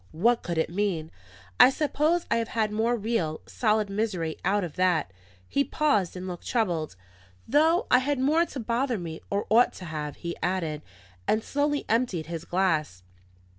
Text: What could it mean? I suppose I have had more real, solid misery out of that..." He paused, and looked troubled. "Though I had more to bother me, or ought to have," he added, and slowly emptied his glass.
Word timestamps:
What 0.13 0.41
could 0.41 0.57
it 0.57 0.71
mean? 0.71 1.11
I 1.59 1.69
suppose 1.69 2.25
I 2.31 2.37
have 2.37 2.47
had 2.47 2.71
more 2.71 2.95
real, 2.95 3.41
solid 3.45 3.87
misery 3.87 4.35
out 4.43 4.63
of 4.63 4.75
that..." 4.77 5.13
He 5.47 5.63
paused, 5.63 6.15
and 6.17 6.27
looked 6.27 6.47
troubled. 6.47 6.95
"Though 7.47 7.85
I 7.91 7.99
had 7.99 8.17
more 8.17 8.43
to 8.47 8.59
bother 8.59 8.97
me, 8.97 9.21
or 9.29 9.45
ought 9.51 9.73
to 9.73 9.85
have," 9.85 10.15
he 10.15 10.35
added, 10.41 10.81
and 11.27 11.43
slowly 11.43 11.85
emptied 11.87 12.25
his 12.25 12.45
glass. 12.45 13.03